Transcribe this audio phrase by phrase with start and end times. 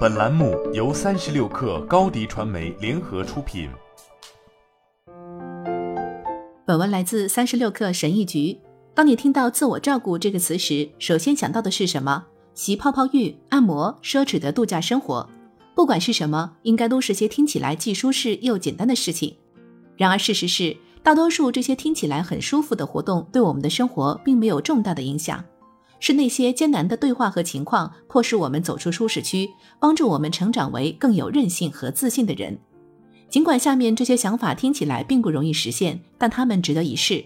[0.00, 3.70] 本栏目由三十六氪高低传媒联合出品。
[6.66, 8.58] 本文来自三十六氪神医局。
[8.94, 12.24] 当你听到“自我照顾”这个词时，首先想到的是什么？
[12.54, 15.28] 洗泡泡浴、按摩、奢侈的度假生活，
[15.74, 19.34] 不管是什么，应该都是些听起来既舒适又简单的事情。
[19.96, 25.42] 然而，事实是，大多数这些听起来很舒服的活动，对我们的生活并没有重大的影响。
[26.00, 29.48] 是那些艰难的对话和情况，迫使我们走出舒适区，
[29.78, 32.58] 帮助我们成长为更有韧性和自信的人。
[33.28, 37.24] 尽管下面这些想法听起来并不容易实现，但他们值得一试，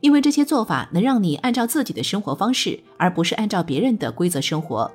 [0.00, 4.88] 因为这些做法能让你按照自己的生活方式，而不是按照别人的规则生活。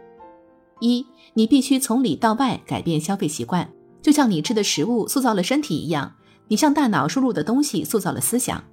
[0.80, 3.70] 一，你必须从里到外改变消费习惯，
[4.02, 6.13] 就像你吃的食物塑造了身体一样，
[6.48, 8.63] 你向大脑输入的东西塑造了思想。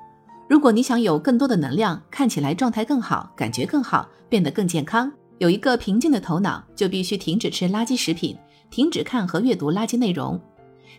[0.52, 8.37] 如果你想有更多的能量，看起来状态更好，感觉更好，变得更健康，有一个平静的头脑，就必须停止吃垃圾食品，
[8.70, 10.38] 停止看和阅读垃圾内容。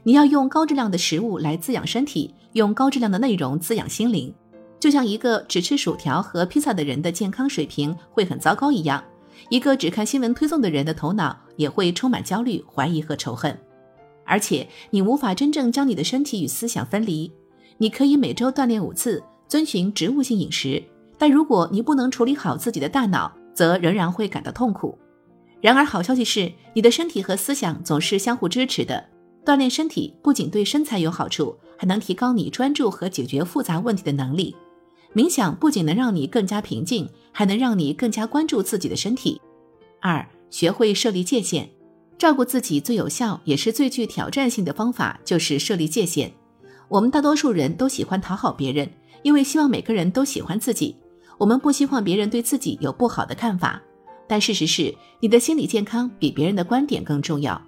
[0.02, 4.34] 你要用高质量的食物来滋养身体，用高质量的内容滋养心灵。
[4.80, 9.04] 就像一个只吃薯条和披萨的人的健康水平会很糟糕一样，
[9.50, 13.56] 一个只看新闻推送的人的头脑也会充满焦虑、怀疑和仇恨。
[14.26, 17.32] 而且，你无法真正将你的身体与思想分离。
[17.78, 19.24] 你可以每周锻炼五次。
[19.48, 20.82] 遵循植物性饮食，
[21.18, 24.98] 但如果你不能处理好自己的大脑，则仍然会感到痛苦。
[25.62, 29.06] 然而，好消息是，你的身体和思想总是相互支持的。
[29.46, 34.56] 锻炼身体不仅对身材有好处，还能提高你专注和解决复杂问题的能力。
[35.14, 39.40] 冥想不仅能让你更加平静，还能让你更加关注自己的身体。
[40.02, 41.70] 二，学会设立界限，
[42.18, 46.34] 照顾自己最有效也是最具挑战性的方法就是设立界限。
[46.90, 48.90] 我们大多数人都喜欢讨好别人。
[49.24, 50.96] 因为希望每个人都喜欢自己，
[51.40, 53.82] 我们不希望别人对自己有不好的看法。
[54.28, 57.62] 但事实是，你的心理健康比别人的观点更重要。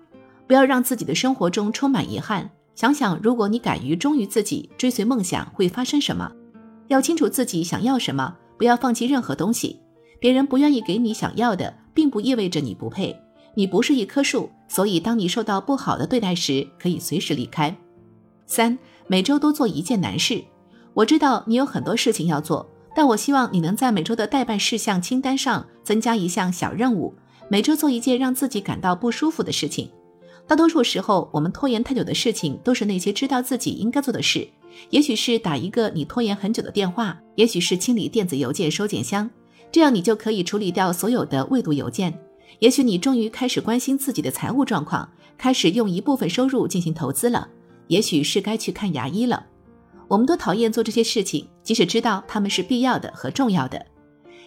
[0.48, 2.50] 不要让自己的生活中充满遗憾。
[2.76, 6.31] 想想，如果你敢于忠于自己，追随梦想，会发生什么？
[6.88, 9.80] 要清楚自己想要什么，不要放弃任何东西。
[10.20, 13.16] 别人不愿意给你想要的，并不意味着你不配。
[13.55, 17.76] 你不是一棵树，所以当你受到不好的对待时，可以随时离开。
[18.45, 18.77] 三，
[19.08, 20.43] 每周都做一件难事。
[20.95, 27.14] 我知道你有很多事情要做，但我希望你能在每周的待办事项清单上增加一项小任务，
[27.50, 29.89] 每周做一件让自己感到不舒服的事情。
[30.48, 34.48] 大多数时候，我们拖延太久的事情都是那些知道自己应该做的事，
[34.89, 39.30] 也许是打一个你拖延很久的电话，也许是清理电子邮件收件箱，
[39.73, 42.17] 这样你就可以处理掉所有的未读邮件。
[42.60, 47.50] 也许你终于开始关心自己的财务状况，开始用一部分收入进行投资了，
[47.88, 49.48] 也许是该去看牙医了。
[50.08, 53.86] 我们都讨厌做这些事情，即使知道他们是必要的和重要的。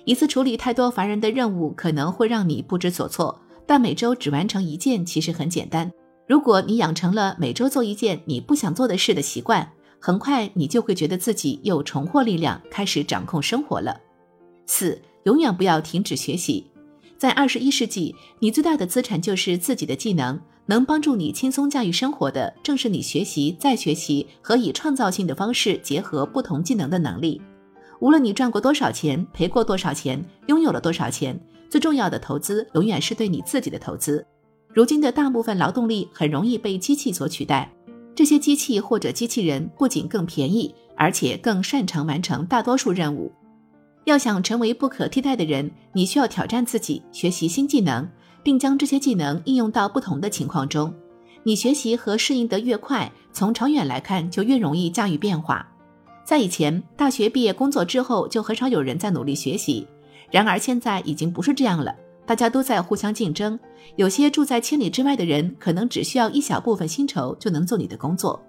[0.05, 5.91] 一次处理太多烦人的任务可能会让你不知所措，但每周只完成一件其实很简单。
[6.27, 9.71] 如果你养成了每周做一件你不想做的事的习惯，
[10.01, 14.01] 很快你就会觉得自己又重获力量，开始掌控生活了。
[14.67, 16.71] 四，永远不要停止学习。
[17.19, 20.41] 在二十一世纪，你最大的资产就是自己的技能。
[20.67, 27.41] 能帮助你轻松驾驭生活的，正是你学习、再学习和以创造性的方式结合不同技能的能力。
[28.01, 34.25] 无论你赚过多少钱，赔过多少钱，拥有了多少钱，最重要的投资永远是对你自己的投资。
[34.73, 37.73] 如今的大部分劳动力很容易被机器所取代，
[38.15, 43.33] 这些机器或者机器人不仅更便宜，而且更擅长完成大多数任务。
[44.09, 48.09] 要想成为不可替代的人，你需要挑战自己，学习新技能。
[48.43, 50.95] 并将这些技能应用到不同的情况中。
[51.43, 55.69] 你学习和适应得越快，从长远来看就越容易驾驭变化。
[56.25, 59.87] 在以前，大学毕业工作之后就很少有人在努力学习。
[60.31, 61.95] 然而现在已经不是这样了，
[62.25, 63.59] 大家都在互相竞争。
[63.97, 68.41] 有些住在千里之外的人，可能只需要一小部分薪酬就能做你的工作。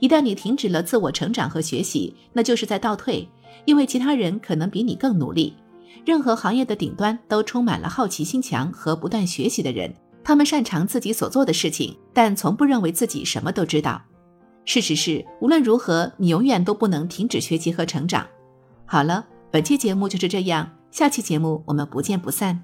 [0.00, 3.26] 一旦你停止了自我成长和学习，那就是在倒退，
[3.64, 5.56] 因为其他人可能比你更努力。
[6.04, 9.94] 任何行业的顶端都充满了好奇心强和不断学习的人，
[10.24, 14.00] 他们擅长自己所做的事情，但从不认为自己什么都知道。
[14.64, 18.26] 事实是，无论如何，你永远都不能停止学习和成长。
[18.84, 22.62] 好了，本期节目就是这样，下期节目我们不见不散。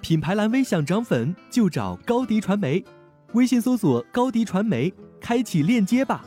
[0.00, 2.84] 品牌蓝 V 想涨粉就找高迪传媒，
[3.32, 6.24] 微信搜索高迪传媒，开启链接吧。